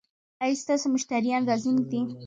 ایا 0.43 0.59
ستاسو 0.63 0.85
مشتریان 0.95 1.41
راضي 1.49 1.71
نه 1.77 1.83
دي؟ 1.89 2.01